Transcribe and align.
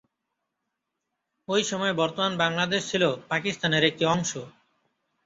ওই 1.47 1.61
সময় 1.63 1.93
বর্তমান 1.93 2.33
বাংলাদেশ 2.37 2.81
ছিল 2.91 3.03
পাকিস্তানের 3.29 3.83
একটি 3.83 4.03
অংশ। 4.05 4.31